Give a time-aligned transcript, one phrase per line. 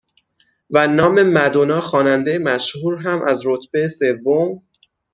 [0.69, 4.61] و نام مدونا خواننده مشهور هم از رتبه سوم